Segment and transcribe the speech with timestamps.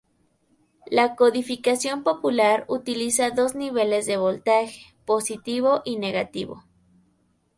[0.87, 6.63] La codificación polar utiliza dos niveles de voltaje, positivo y negativo.